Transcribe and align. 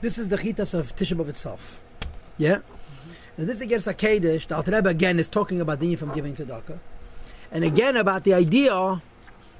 This 0.00 0.16
is 0.16 0.28
the 0.28 0.38
chitas 0.38 0.74
of 0.74 0.94
Tisha 0.94 1.16
B'Av 1.16 1.28
itself. 1.28 1.80
Yeah? 2.36 2.58
And 3.36 3.48
this 3.48 3.56
is 3.56 3.62
against 3.62 3.88
Akedesh, 3.88 4.46
the 4.46 4.54
Alter 4.54 4.70
Rebbe 4.70 4.88
again 4.88 5.18
is 5.18 5.28
talking 5.28 5.60
about 5.60 5.80
the 5.80 5.96
from 5.96 6.12
giving 6.12 6.36
tzedakah. 6.36 6.78
And 7.50 7.64
again 7.64 7.96
about 7.96 8.22
the 8.22 8.32
idea 8.34 9.02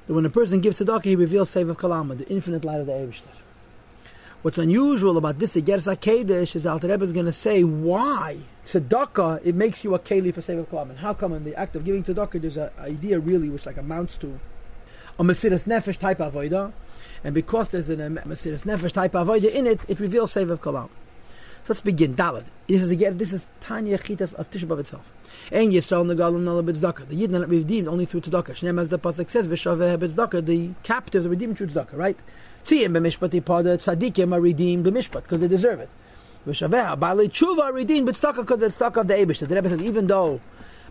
that 0.07 0.15
when 0.15 0.25
a 0.25 0.31
person 0.31 0.61
gives 0.61 0.81
tzedakah, 0.81 1.05
he 1.05 1.17
reveals 1.17 1.53
Sovev 1.53 1.77
Kol 1.77 1.91
Almin, 1.91 2.19
the 2.19 2.29
infinite 2.29 2.65
light 2.65 2.79
of 2.79 2.87
the 2.87 2.93
Eibishter. 2.93 3.23
What's 4.43 4.59
unusual 4.59 5.17
about 5.17 5.41
this 5.41 5.57
Igeres 5.57 5.93
HaKedesh 5.93 6.55
is 6.55 6.67
Alter 6.67 6.87
Rebbe 6.87 7.03
is 7.03 7.13
going 7.13 7.27
to 7.27 7.33
say 7.33 7.65
why 7.65 8.39
tzedakah, 8.65 9.41
it 9.45 9.57
makes 9.57 9.83
you 9.83 9.95
a 9.97 9.99
keli 9.99 10.33
for 10.33 10.41
Sovev 10.41 10.71
Kol 10.71 10.85
Almin. 10.85 10.91
And 10.91 10.99
how 11.01 11.15
come 11.15 11.33
in 11.33 11.43
the 11.43 11.57
act 11.57 11.75
of 11.75 11.85
giving 11.85 12.05
tzedakah, 12.05 12.41
there's 12.41 12.57
an 12.57 12.71
idea 12.79 13.19
really 13.19 13.51
which 13.51 13.67
like 13.67 13.77
amounts 13.77 14.17
to 14.19 14.39
a 15.19 15.25
Mesiras 15.25 15.65
Nefesh 15.65 15.99
type 15.99 16.21
of 16.21 16.35
avodah, 16.35 16.73
and 17.25 17.35
because 17.35 17.71
there's 17.71 17.89
um, 17.91 18.19
a 18.19 18.23
Mesiras 18.23 18.65
Nefesh 18.65 18.93
type 18.93 19.15
of 19.15 19.27
avodah 19.27 19.51
in 19.51 19.67
it, 19.67 19.81
it 19.89 19.99
reveals 20.01 20.35
Sovev 20.35 20.61
Kol 20.61 20.75
Almin. 20.75 20.91
So 21.65 21.75
let's 21.75 21.83
begin. 21.83 22.15
Dalad. 22.15 22.45
This 22.67 22.83
is 22.83 22.91
again. 22.91 23.19
This 23.19 23.33
is 23.33 23.47
Tanya 23.61 23.99
Chitas 23.99 24.33
of 24.33 24.51
Tisha 24.51 24.67
B'av 24.67 24.81
itself. 24.81 25.13
And 25.53 25.71
Yisrael 25.71 26.07
Nagalim 26.11 26.41
Nala 26.41 26.63
B'Tzedakah. 26.63 27.09
The 27.09 27.15
Yidden 27.15 27.31
not 27.31 27.49
redeemed 27.51 27.89
only 27.89 28.07
through 28.07 28.23
Tzedakah. 28.23 28.53
Shneim 28.53 28.81
as 28.81 28.89
the 28.89 28.99
pasuk 28.99 29.29
says, 29.29 29.49
V'Shaveh 29.49 29.99
B'Tzedakah. 29.99 30.47
The 30.47 30.71
captives 30.83 31.27
are 31.27 31.29
redeemed 31.29 31.59
through 31.59 31.67
Tzedakah. 31.67 31.93
Right? 31.93 32.17
Tziyim 32.65 32.97
b'Mishpat 32.97 33.39
Ipada. 33.39 33.77
Tzadikim 33.77 34.33
are 34.33 34.41
redeemed 34.41 34.87
b'Mishpat 34.87 35.25
because 35.25 35.41
they 35.41 35.49
deserve 35.49 35.81
it. 35.81 35.91
V'Shaveh 36.47 36.99
Ba'alei 36.99 37.29
Tshuva 37.29 37.65
are 37.65 37.73
redeemed 37.75 38.09
b'Tzedakah 38.09 38.37
because 38.37 38.63
it's 38.63 38.79
Tzedakah 38.79 38.97
of 38.99 39.09
the 39.09 39.15
Eibushter. 39.15 39.47
The 39.47 39.55
Rebbe 39.55 39.69
says 39.69 39.83
even 39.83 40.07
though 40.07 40.41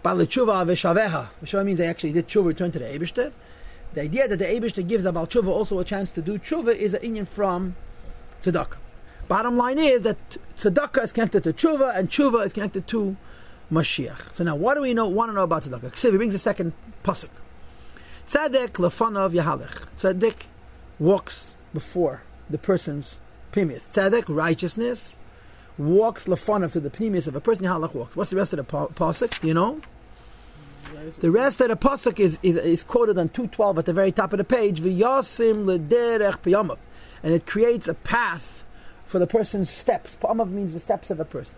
Ba'alei 0.05 0.27
Tshuva 0.27 0.63
V'Shaveha. 0.63 1.29
V'Shaveh 1.43 1.65
means 1.65 1.79
they 1.79 1.87
actually 1.87 2.11
did 2.11 2.27
Tshuva 2.27 2.45
return 2.45 2.71
to 2.71 2.77
the 2.77 2.85
Eibushter. 2.85 3.31
The 3.97 4.03
idea 4.03 4.27
that 4.27 4.37
the 4.37 4.45
Eibushter 4.45 4.87
gives 4.87 5.05
about 5.05 5.31
Tshuva 5.31 5.47
also 5.47 5.79
a 5.79 5.83
chance 5.83 6.11
to 6.11 6.21
do 6.21 6.37
Tshuva 6.37 6.75
is 6.75 6.93
an 6.93 7.01
Inyan 7.01 7.25
from 7.25 7.75
Tzedakah. 8.43 8.77
Bottom 9.27 9.57
line 9.57 9.79
is 9.79 10.03
that 10.03 10.37
tzedakah 10.55 11.05
is 11.05 11.11
connected 11.11 11.43
to 11.45 11.51
tshuva, 11.51 11.97
and 11.97 12.07
tshuva 12.07 12.45
is 12.45 12.53
connected 12.53 12.87
to 12.89 13.17
Mashiach. 13.71 14.33
So 14.33 14.43
now, 14.43 14.55
what 14.55 14.75
do 14.75 14.81
we 14.81 14.93
know? 14.93 15.07
Want 15.07 15.31
to 15.31 15.33
know 15.33 15.41
about 15.41 15.63
tzedakah? 15.63 15.93
Ksivi 15.93 16.17
brings 16.17 16.35
a 16.35 16.37
second 16.37 16.73
pasuk. 17.03 17.31
Tzedek 18.29 18.73
lefanav 18.73 19.33
yahalech. 19.33 19.87
Tzedek 19.95 20.45
walks 20.99 21.55
before 21.73 22.21
the 22.51 22.59
person's 22.59 23.17
premise. 23.51 23.83
Tzedek, 23.85 24.25
righteousness, 24.27 25.17
walks 25.79 26.25
lefanav 26.25 26.71
to 26.73 26.79
the 26.79 26.91
premise 26.91 27.25
of 27.25 27.35
a 27.35 27.41
person. 27.41 27.65
Yahalech 27.65 27.95
walks. 27.95 28.15
What's 28.15 28.29
the 28.29 28.35
rest 28.35 28.53
of 28.53 28.57
the 28.57 28.63
pasuk? 28.63 29.39
Do 29.39 29.47
you 29.47 29.55
know? 29.55 29.81
The 31.19 31.31
rest 31.31 31.61
of 31.61 31.69
the 31.69 31.75
pasuk 31.75 32.19
is, 32.19 32.39
is, 32.43 32.55
is 32.55 32.83
quoted 32.83 33.17
on 33.17 33.29
212 33.29 33.79
at 33.79 33.85
the 33.85 33.93
very 33.93 34.11
top 34.11 34.33
of 34.33 34.37
the 34.37 34.43
page. 34.43 34.81
Piyamav. 34.81 36.77
And 37.23 37.33
it 37.33 37.45
creates 37.45 37.87
a 37.87 37.93
path 37.93 38.63
for 39.05 39.19
the 39.19 39.27
person's 39.27 39.69
steps. 39.69 40.17
Pa'amav 40.21 40.49
means 40.49 40.73
the 40.73 40.79
steps 40.79 41.09
of 41.09 41.19
a 41.19 41.25
person. 41.25 41.57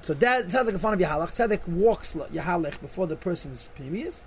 So 0.00 0.14
that 0.14 0.52
like 0.52 0.74
a 0.74 0.78
fun 0.78 0.94
of 0.94 1.00
Yahalach. 1.00 1.34
Tzedek 1.34 1.66
walks 1.66 2.14
Yahalech 2.14 2.80
before 2.80 3.06
the 3.06 3.16
person's 3.16 3.68
previous. 3.74 4.24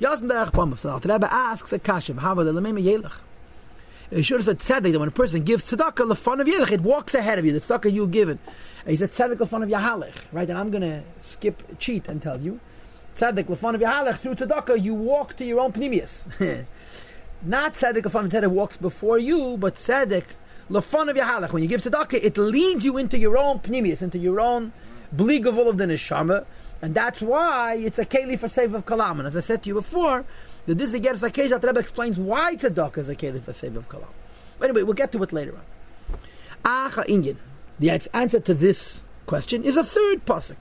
Yasm 0.00 0.28
derech 0.28 0.52
pa'amav. 0.52 0.78
So 0.78 0.98
the 0.98 1.12
Rebbe 1.12 1.32
asks 1.32 1.72
a 1.72 1.76
about 1.76 2.44
the 2.44 2.52
lemema 2.52 2.82
yelech? 2.82 3.20
He 4.10 4.22
should 4.22 4.44
have 4.44 4.44
said 4.44 4.58
tzedek 4.58 4.92
that 4.92 4.98
when 4.98 5.08
a 5.08 5.12
person 5.12 5.42
gives 5.42 5.64
tzedakah 5.70 6.06
the 6.08 6.14
fun 6.14 6.40
of 6.40 6.46
Yelech, 6.46 6.72
it 6.72 6.82
walks 6.82 7.14
ahead 7.14 7.38
of 7.38 7.44
you. 7.44 7.52
The 7.52 7.60
tzedakah 7.60 7.92
you've 7.92 8.10
given. 8.10 8.38
And 8.82 8.90
he 8.90 8.96
said 8.96 9.12
tzedek 9.12 9.38
the 9.38 9.46
fun 9.46 9.62
of 9.62 9.68
Yahalech. 9.68 10.14
Right? 10.30 10.48
And 10.48 10.58
I'm 10.58 10.70
going 10.70 10.82
to 10.82 11.02
skip, 11.22 11.78
cheat 11.78 12.08
and 12.08 12.22
tell 12.22 12.40
you. 12.40 12.60
Fun 13.14 13.38
of 13.38 13.46
Yahalech 13.46 14.18
through 14.18 14.34
tzedakah 14.34 14.82
you 14.82 14.94
walk 14.94 15.36
to 15.36 15.44
your 15.44 15.60
own 15.60 15.72
pnimius. 15.72 16.26
Not 17.42 17.76
fun 17.76 17.96
of 17.96 18.02
tzedek 18.04 18.50
walks 18.50 18.76
before 18.76 19.18
you, 19.18 19.56
but 19.56 19.74
tzedek 19.74 20.24
Lafan 20.70 21.10
of 21.10 21.16
Yahalach, 21.16 21.52
when 21.52 21.62
you 21.62 21.68
give 21.68 21.82
tzedakah, 21.82 22.14
it 22.14 22.38
leads 22.38 22.84
you 22.84 22.96
into 22.96 23.18
your 23.18 23.36
own 23.36 23.60
pnimius, 23.60 24.02
into 24.02 24.18
your 24.18 24.40
own 24.40 24.72
bligavul 25.14 25.48
of 25.48 25.58
all 25.58 25.72
the 25.74 25.84
neshama, 25.84 26.46
and 26.80 26.94
that's 26.94 27.20
why 27.20 27.74
it's 27.74 27.98
a 27.98 28.06
keli 28.06 28.38
for 28.38 28.46
Sovev 28.46 28.84
Kol 28.86 28.98
Almin. 28.98 29.20
And 29.20 29.28
as 29.28 29.36
I 29.36 29.40
said 29.40 29.62
to 29.62 29.68
you 29.68 29.74
before, 29.74 30.24
that 30.66 30.78
this 30.78 30.94
again, 30.94 31.14
Sakeja 31.14 31.62
Rebbe 31.62 31.78
explains 31.78 32.18
why 32.18 32.56
tzedakah 32.56 32.98
is 32.98 33.08
a 33.10 33.14
keli 33.14 33.42
for 33.42 33.52
Sovev 33.52 33.86
Kol 33.88 34.00
Almin. 34.00 34.08
But 34.58 34.70
anyway, 34.70 34.82
we'll 34.82 34.94
get 34.94 35.12
to 35.12 35.22
it 35.22 35.32
later 35.32 35.54
on. 35.54 36.18
Acha 36.64 37.06
Inyan. 37.06 37.36
The 37.78 37.90
answer 38.14 38.40
to 38.40 38.54
this 38.54 39.02
question 39.26 39.64
is 39.64 39.76
a 39.76 39.84
third 39.84 40.24
pasuk. 40.24 40.56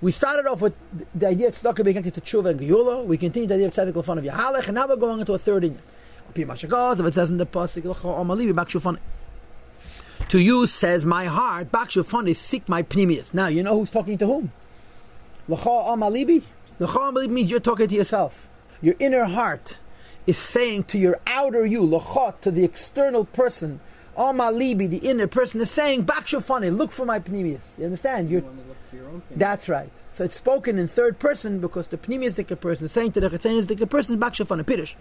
We 0.00 0.12
started 0.12 0.46
off 0.46 0.62
with 0.62 0.74
the 1.14 1.28
idea 1.28 1.48
of 1.48 1.54
tzedakah 1.54 1.84
being 1.84 1.96
connected 1.96 2.14
to 2.14 2.20
tshuva 2.22 2.50
and 2.50 2.60
geyula. 2.60 3.04
We 3.04 3.18
continued 3.18 3.50
the 3.50 3.54
idea 3.54 3.66
of 3.66 3.74
tzedakah 3.74 4.02
lafan 4.02 4.18
of 4.18 4.24
Yahalach, 4.24 4.66
and 4.66 4.74
now 4.74 4.86
we're 4.86 4.96
going 4.96 5.20
into 5.20 5.34
a 5.34 5.38
third 5.38 5.64
Inyan. 5.64 5.78
If 6.32 7.06
it 7.06 7.14
says 7.14 7.28
in 7.28 7.38
the 7.38 7.46
pasuk, 7.46 7.82
to 10.28 10.38
you 10.38 10.66
says 10.66 11.04
my 11.04 11.24
heart, 11.24 11.72
Bakshufan 11.72 12.28
is 12.28 12.38
seek 12.38 12.68
my 12.68 12.84
pnimius. 12.84 13.34
Now, 13.34 13.48
you 13.48 13.64
know 13.64 13.78
who's 13.78 13.90
talking 13.90 14.16
to 14.18 14.26
whom? 14.26 14.52
L'cha 15.48 15.92
amalibi? 15.92 16.44
L'cha 16.78 17.10
amalibi 17.10 17.30
means 17.30 17.50
you're 17.50 17.58
talking 17.58 17.88
to 17.88 17.94
yourself. 17.96 18.48
Your 18.80 18.94
inner 19.00 19.24
heart 19.24 19.78
is 20.26 20.38
saying 20.38 20.84
to 20.84 20.98
your 20.98 21.18
outer 21.26 21.66
you, 21.66 21.82
l'cha, 21.82 22.30
to 22.42 22.52
the 22.52 22.62
external 22.62 23.24
person, 23.24 23.80
amalibi, 24.16 24.88
the 24.88 24.98
inner 24.98 25.26
person, 25.26 25.60
is 25.60 25.70
saying, 25.70 26.04
Bakshufani, 26.04 26.76
look 26.76 26.92
for 26.92 27.04
my 27.04 27.18
pnimius. 27.18 27.76
You 27.76 27.86
understand? 27.86 28.30
You're, 28.30 28.44
you 28.92 29.22
that's 29.36 29.68
right. 29.68 29.92
So 30.10 30.24
it's 30.24 30.36
spoken 30.36 30.78
in 30.78 30.88
third 30.88 31.18
person 31.18 31.60
because 31.60 31.88
the 31.88 31.98
pnimius 31.98 32.60
person 32.60 32.86
is 32.86 32.92
saying 32.92 33.12
to 33.12 33.20
the 33.20 33.30
chetenis 33.30 33.90
person, 33.90 34.18
Bakshufani, 34.18 34.64
pirish. 34.64 34.94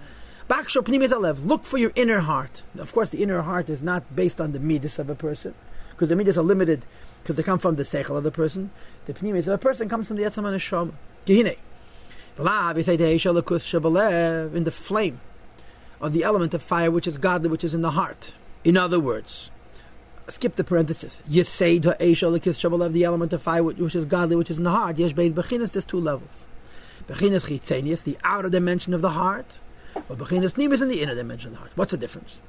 Baksho 0.49 0.81
pnimis 0.83 1.09
alev. 1.09 1.45
Look 1.45 1.63
for 1.63 1.77
your 1.77 1.91
inner 1.95 2.21
heart. 2.21 2.63
Of 2.77 2.91
course, 2.91 3.11
the 3.11 3.21
inner 3.21 3.41
heart 3.41 3.69
is 3.69 3.83
not 3.83 4.15
based 4.15 4.41
on 4.41 4.51
the 4.51 4.59
midas 4.59 4.97
of 4.97 5.09
a 5.09 5.15
person, 5.15 5.53
because 5.91 6.09
the 6.09 6.15
midas 6.15 6.37
are 6.37 6.43
limited 6.43 6.85
because 7.21 7.35
they 7.35 7.43
come 7.43 7.59
from 7.59 7.75
the 7.75 7.83
seichel 7.83 8.17
of 8.17 8.23
the 8.23 8.31
person. 8.31 8.71
The 9.05 9.13
pnimis 9.13 9.41
of 9.41 9.49
a 9.49 9.57
person 9.57 9.87
comes 9.87 10.07
from 10.07 10.17
the 10.17 10.23
etzam 10.23 10.45
and. 10.47 10.93
Gehine. 11.25 11.57
In 12.39 12.45
the 14.63 14.71
flame 14.71 15.19
of 16.01 16.13
the 16.13 16.23
element 16.23 16.53
of 16.53 16.61
fire, 16.61 16.89
which 16.89 17.05
is 17.05 17.17
godly, 17.17 17.49
which 17.49 17.63
is 17.65 17.73
in 17.73 17.81
the 17.81 17.91
heart. 17.91 18.33
In 18.63 18.77
other 18.77 18.99
words, 18.99 19.51
skip 20.31 20.55
the 20.55 20.63
parenthesis. 20.63 21.21
Yesed 21.29 21.83
ha'eshal 21.85 22.39
shabalev, 22.39 22.91
the 22.93 23.03
element 23.03 23.33
of 23.33 23.41
fire, 23.41 23.63
which 23.63 23.95
is 23.95 24.05
godly, 24.05 24.35
which 24.35 24.51
is 24.51 24.57
in 24.57 24.63
the 24.63 24.71
heart. 24.71 24.97
Yesh 24.97 25.13
beis 25.13 25.33
bechinas. 25.33 25.71
There's 25.71 25.85
two 25.85 25.99
levels. 25.99 26.47
Bechinas 27.07 27.47
chitzenius, 27.47 28.03
the 28.03 28.17
outer 28.23 28.49
dimension 28.49 28.93
of 28.93 29.01
the 29.01 29.11
heart 29.11 29.59
but 29.93 30.17
Bechinas 30.17 30.57
Nim 30.57 30.71
is 30.71 30.81
in 30.81 30.87
the 30.87 31.01
inner 31.01 31.15
dimension 31.15 31.49
of 31.49 31.53
the 31.53 31.59
heart. 31.59 31.71
What's 31.75 31.91
the 31.91 31.97
difference? 31.97 32.39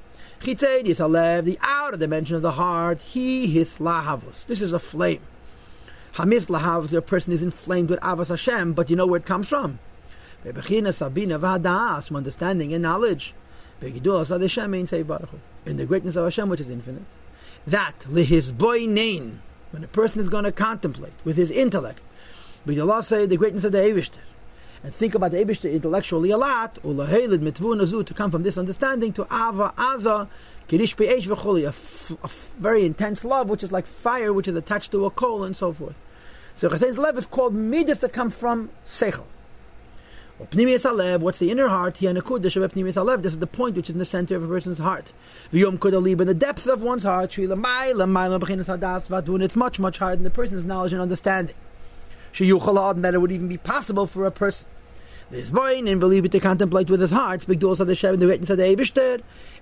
Chitzeid 0.41 0.85
is 0.85 0.99
Alev, 0.99 1.43
the 1.43 1.59
outer 1.61 1.97
dimension 1.97 2.35
of 2.35 2.41
the 2.41 2.51
heart. 2.51 3.01
He 3.01 3.47
his 3.47 3.77
lahavus. 3.77 4.45
This 4.45 4.61
is 4.61 4.73
a 4.73 4.79
flame. 4.79 5.21
Hamis 6.15 6.47
lahavus, 6.47 6.89
the 6.89 7.01
person 7.01 7.33
is 7.33 7.43
inflamed 7.43 7.89
with 7.89 7.99
avas 8.01 8.29
Hashem, 8.29 8.73
but 8.73 8.89
you 8.89 8.95
know 8.95 9.05
where 9.05 9.19
it 9.19 9.25
comes 9.25 9.47
from. 9.47 9.79
Bechinas 10.45 10.95
Sabina 10.95 11.39
Vadas, 11.39 12.07
from 12.07 12.17
understanding 12.17 12.73
and 12.73 12.81
knowledge. 12.81 13.33
In 13.81 13.93
the 13.93 15.85
greatness 15.87 16.15
of 16.15 16.23
Hashem, 16.23 16.49
which 16.49 16.59
is 16.59 16.69
infinite. 16.69 17.03
That, 17.67 18.05
boy 18.57 18.85
nain, 18.87 19.41
when 19.71 19.83
a 19.83 19.87
person 19.87 20.19
is 20.19 20.29
going 20.29 20.45
to 20.45 20.51
contemplate 20.51 21.13
with 21.23 21.37
his 21.37 21.51
intellect, 21.51 22.01
but 22.65 22.77
Allah 22.79 23.03
say 23.03 23.25
the 23.25 23.37
greatness 23.37 23.63
of 23.63 23.71
the 23.71 23.79
Eibishter 23.79 24.19
and 24.83 24.93
think 24.93 25.13
about 25.13 25.31
the 25.31 25.37
Eibishter 25.37 25.71
intellectually 25.71 26.31
a 26.31 26.37
lot, 26.37 26.79
ulahelid 26.83 27.39
mitvun 27.39 28.05
to 28.05 28.13
come 28.13 28.31
from 28.31 28.43
this 28.43 28.57
understanding 28.57 29.13
to 29.13 29.23
ava 29.23 29.73
aza 29.77 30.27
kirish 30.67 30.95
pe'esh 30.95 31.27
a 32.23 32.27
very 32.59 32.85
intense 32.85 33.23
love, 33.23 33.47
which 33.47 33.63
is 33.63 33.71
like 33.71 33.85
fire, 33.85 34.33
which 34.33 34.47
is 34.47 34.55
attached 34.55 34.91
to 34.91 35.05
a 35.05 35.11
coal 35.11 35.43
and 35.43 35.55
so 35.55 35.71
forth. 35.71 35.95
So 36.55 36.69
Chassid's 36.69 36.97
love 36.97 37.17
is 37.17 37.25
called 37.27 37.53
midas 37.53 37.99
that 37.99 38.11
come 38.11 38.31
from 38.31 38.71
seichel. 38.85 39.25
This 40.49 40.75
is 40.75 40.83
the 43.37 43.49
point 43.51 43.75
which 43.75 43.89
is 43.89 43.93
in 43.93 43.99
the 43.99 44.05
center 44.05 44.35
of 44.35 44.43
a 44.43 44.47
person's 44.47 44.77
heart. 44.77 45.13
In 45.51 45.59
the 45.61 46.35
depth 46.37 46.67
of 46.67 46.81
one's 46.81 47.03
heart. 47.03 47.37
It's 47.37 49.55
much 49.55 49.79
much 49.79 49.97
higher 49.97 50.15
than 50.15 50.23
the 50.23 50.29
person's 50.29 50.65
knowledge 50.65 50.93
and 50.93 51.01
understanding 51.01 51.55
sheyuchalad, 52.33 53.01
that 53.01 53.13
it 53.13 53.17
would 53.17 53.31
even 53.31 53.47
be 53.47 53.57
possible 53.57 54.07
for 54.07 54.25
a 54.25 54.31
person 54.31 54.67
this 55.31 55.49
boy 55.49 55.77
and 55.77 55.99
believe 55.99 56.25
it 56.25 56.31
to 56.33 56.41
contemplate 56.41 56.89
with 56.89 56.99
his 56.99 57.11
heart, 57.11 57.43
speak 57.43 57.61
to 57.61 57.71
us 57.71 57.79
of 57.79 57.87
the 57.87 57.95
Shem, 57.95 58.19
the 58.19 58.25
greatness 58.25 58.49
of 58.49 58.57
the 58.57 58.63
Eibishter, 58.63 59.21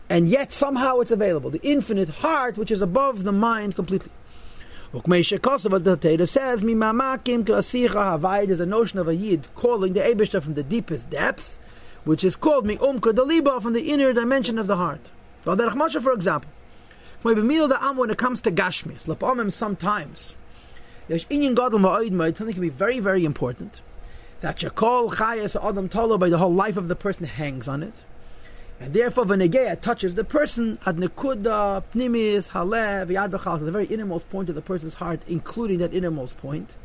and 0.09 0.27
yet 0.27 0.51
somehow 0.51 0.99
it's 0.99 1.11
available. 1.11 1.51
The 1.51 1.61
infinite 1.61 2.09
heart, 2.09 2.57
which 2.57 2.71
is 2.71 2.81
above 2.81 3.23
the 3.23 3.31
mind 3.31 3.75
completely. 3.75 4.11
As 4.91 5.03
the 5.03 5.97
Torah 6.01 6.25
says, 6.25 6.63
there's 6.63 8.59
a 8.59 8.65
notion 8.65 8.97
of 8.97 9.07
a 9.07 9.15
Yid 9.15 9.47
calling 9.53 9.93
the 9.93 9.99
Eibishter 9.99 10.41
from 10.41 10.55
the 10.55 10.63
deepest 10.63 11.11
depths, 11.11 11.59
which 12.05 12.23
is 12.23 12.35
called 12.35 12.65
mi 12.65 12.75
umka 12.77 13.13
daliba 13.13 13.61
from 13.61 13.73
the 13.73 13.91
inner 13.91 14.13
dimension 14.13 14.57
of 14.57 14.65
the 14.65 14.77
heart. 14.77 15.11
Well, 15.45 15.55
the 15.55 15.69
Rahmasha, 15.69 16.01
For 16.01 16.11
example, 16.13 16.49
when 17.21 18.09
it 18.09 18.17
comes 18.17 18.41
to 18.41 18.51
Gashmis, 18.51 19.53
sometimes 19.53 20.35
gadol 21.07 21.79
ma'od 21.79 22.35
something 22.35 22.53
can 22.53 22.61
be 22.61 22.69
very, 22.69 22.99
very 22.99 23.25
important. 23.25 23.83
That 24.41 24.57
shakol 24.57 25.11
chayas 25.11 25.55
adam 25.63 25.89
tolo 25.89 26.17
by 26.17 26.29
the 26.29 26.39
whole 26.39 26.53
life 26.53 26.77
of 26.77 26.87
the 26.87 26.95
person 26.95 27.25
hangs 27.25 27.67
on 27.67 27.83
it. 27.83 28.03
And 28.79 28.93
therefore, 28.93 29.25
Venegeya 29.25 29.81
touches 29.81 30.15
the 30.15 30.23
person 30.23 30.79
at 30.85 30.95
Nekuda, 30.95 31.83
Pnimis, 31.93 32.51
Halev, 32.51 33.07
Yad 33.07 33.65
the 33.65 33.71
very 33.71 33.85
innermost 33.87 34.29
point 34.29 34.47
of 34.47 34.55
the 34.55 34.61
person's 34.61 34.93
heart, 34.95 35.21
including 35.27 35.79
that 35.79 35.93
innermost 35.93 36.37
point. 36.37 36.75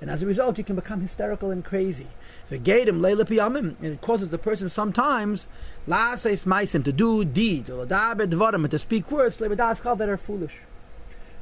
And 0.00 0.08
as 0.10 0.22
a 0.22 0.26
result, 0.26 0.58
you 0.58 0.64
can 0.64 0.76
become 0.76 1.00
hysterical 1.00 1.50
and 1.50 1.64
crazy. 1.64 2.06
Vegedim, 2.50 3.00
Leila 3.00 3.24
Piyamim, 3.24 3.76
and 3.78 3.86
it 3.86 4.00
causes 4.00 4.28
the 4.30 4.38
person 4.38 4.68
sometimes, 4.68 5.46
Lases 5.86 6.44
Maisim, 6.44 6.84
to 6.84 6.92
do 6.92 7.24
deeds, 7.24 7.70
or 7.70 7.82
and 7.82 8.70
to 8.70 8.78
speak 8.78 9.10
words, 9.10 9.36
that 9.36 10.08
are 10.08 10.16
foolish. 10.16 10.58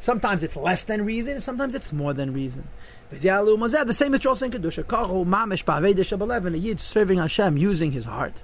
Sometimes 0.00 0.42
it's 0.42 0.56
less 0.56 0.84
than 0.84 1.04
reason, 1.04 1.34
and 1.34 1.42
sometimes 1.42 1.74
it's 1.74 1.92
more 1.92 2.14
than 2.14 2.32
reason. 2.32 2.68
The 3.10 3.92
same 3.92 4.14
is 4.14 4.24
also 4.24 4.46
in 4.46 4.50
Kedusha. 4.50 4.84
Kahu 4.84 5.26
mamish 5.26 5.64
ba'avei 5.64 6.54
A 6.54 6.58
yid 6.58 6.80
serving 6.80 7.18
Hashem 7.18 7.58
using 7.58 7.92
his 7.92 8.06
heart. 8.06 8.34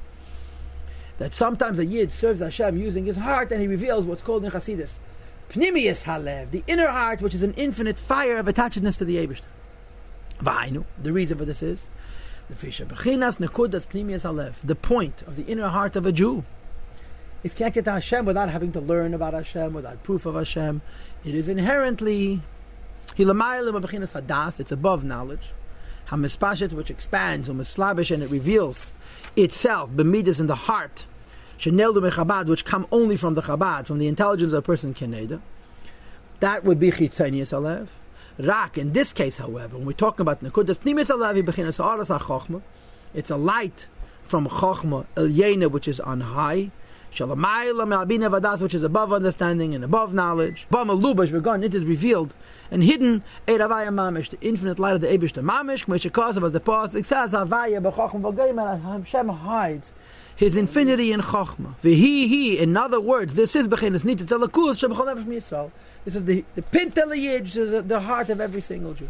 That 1.19 1.35
sometimes 1.35 1.79
a 1.79 1.85
yid 1.85 2.13
serves 2.13 2.41
Hashem 2.41 2.77
using 2.77 3.07
his 3.07 3.17
heart, 3.17 3.51
and 3.51 3.61
he 3.61 3.67
reveals 3.67 4.07
what's 4.07 4.23
called 4.23 4.45
in 4.45 4.51
Chassidus 4.51 4.99
pnimius 5.51 6.03
halev, 6.03 6.51
the 6.51 6.65
inner 6.67 6.89
heart, 6.89 7.21
which 7.21 7.35
is 7.35 7.43
an 7.43 7.55
infinite 7.55 7.99
fire 7.99 8.39
of 8.39 8.47
attachedness 8.47 8.99
to 8.99 9.05
the 9.05 9.17
Eibush. 9.17 9.41
V'ainu. 10.41 10.85
The 11.01 11.13
reason 11.13 11.39
for 11.39 11.45
this 11.45 11.63
is 11.63 11.87
the 12.49 12.55
fisha 12.55 12.87
bechinas 12.87 13.39
nekudas 13.39 13.87
pnimius 13.87 14.25
halev, 14.25 14.55
the 14.63 14.75
point 14.75 15.23
of 15.23 15.37
the 15.37 15.45
inner 15.45 15.69
heart 15.69 15.97
of 15.97 16.05
a 16.07 16.13
Jew 16.13 16.45
is 17.43 17.55
connected 17.55 17.85
to 17.85 17.93
Hashem 17.93 18.25
without 18.27 18.51
having 18.51 18.73
to 18.73 18.81
learn 18.81 19.15
about 19.15 19.35
Hashem, 19.35 19.73
without 19.73 20.03
proof 20.03 20.27
of 20.27 20.35
Hashem. 20.35 20.83
It 21.25 21.35
is 21.35 21.49
inherently 21.49 22.43
it's 23.17 24.73
above 24.73 25.05
knowledge. 25.05 25.49
Hamispashet, 26.09 26.73
which 26.73 26.91
expands, 26.91 27.49
umislabish, 27.49 28.11
and 28.11 28.23
it 28.23 28.31
reveals 28.31 28.93
itself, 29.35 29.91
bemidas 29.91 30.39
in 30.41 30.47
the 30.47 30.55
heart, 30.55 31.07
sheneldu 31.59 32.11
mechabad, 32.11 32.47
which 32.47 32.65
come 32.65 32.87
only 32.93 33.17
from 33.17 33.35
the 33.35 33.43
chabad, 33.43 33.87
from 33.87 33.99
the 33.99 34.07
intelligence 34.07 34.53
of 34.53 34.59
a 34.61 34.63
person 34.63 34.95
keneda. 34.95 35.41
That 36.41 36.65
would 36.65 36.79
be 36.79 36.91
chitzenius 36.91 37.53
alev. 37.53 37.89
Rak, 38.39 38.79
in 38.79 38.93
this 38.93 39.13
case, 39.13 39.39
however, 39.39 39.79
when 39.79 39.87
we're 39.87 39.93
talking 39.93 40.21
about 40.21 40.43
nekudas 40.43 40.79
pnimis 40.79 41.11
alevi 41.11 41.43
bechinas 41.43 41.79
ha'aras 41.79 42.09
ha'chochma, 42.09 42.63
it's 43.15 43.31
a 43.31 43.37
light 43.37 43.89
from 44.23 44.47
chochma, 44.47 45.07
el 45.17 45.71
which 45.71 45.89
is 45.89 46.01
on 46.01 46.21
high, 46.21 46.71
which 47.11 48.75
is 48.75 48.83
above 48.83 49.13
understanding 49.13 49.75
and 49.75 49.85
above 49.85 50.15
knowledge. 50.15 50.67
It 50.71 51.75
is 51.75 51.85
revealed 51.85 52.37
and 52.71 52.83
hidden 52.83 53.23
mamish, 53.47 54.31
the 54.31 54.39
infinite 54.41 54.79
light 54.79 54.95
of 54.95 55.01
the 55.01 55.09
Eibush, 55.09 55.33
the 55.33 55.41
mamish, 55.43 55.83
which 55.83 56.13
cause 56.13 56.37
of 56.37 56.45
as 56.45 56.53
the 56.53 56.61
pasuk 56.61 57.05
says, 57.05 57.33
Havaya 57.33 57.81
b'chochm 57.81 58.83
Hashem 58.83 59.29
hides 59.29 59.93
his 60.37 60.57
infinity 60.57 61.13
in 61.13 61.21
chokhmah. 61.21 61.75
V'hi 61.83 61.95
he, 61.95 62.59
in 62.59 62.77
other 62.77 63.01
words, 63.01 63.35
this 63.35 63.57
is 63.57 63.69
bechinas 63.69 64.05
nitzitz 64.05 64.27
shebechol 64.29 65.15
nefesh 65.15 65.25
Yisrael. 65.25 65.71
This 66.05 66.15
is 66.15 66.25
the 66.25 66.45
the 66.55 66.63
pintel 66.63 67.17
yid, 67.17 67.47
the 67.89 68.01
heart 68.01 68.29
of 68.29 68.41
every 68.41 68.61
single 68.61 68.95
Jew. 68.95 69.09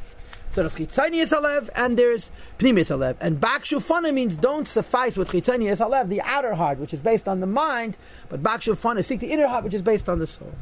So 0.57 0.63
there's 0.63 0.75
chitzanius 0.75 1.69
and 1.75 1.99
there's 1.99 2.31
pnimius 2.59 2.91
alev. 2.91 3.17
And 3.21 3.39
bakshufana 3.39 4.15
means 4.15 4.37
don't 4.37 4.67
suffice 4.67 5.15
with 5.15 5.29
chitzanius 5.29 5.87
alev, 5.87 6.09
the 6.09 6.23
outer 6.23 6.55
heart, 6.55 6.79
which 6.79 6.95
is 6.95 7.03
based 7.03 7.29
on 7.29 7.41
the 7.41 7.47
mind, 7.47 7.99
but 8.31 8.43
bakshufana 8.43 9.05
seek 9.05 9.21
the 9.21 9.31
inner 9.31 9.49
heart, 9.49 9.65
which 9.65 9.75
is 9.75 9.83
based 9.83 10.09
on 10.09 10.19
the 10.19 10.27
soul. 10.27 10.55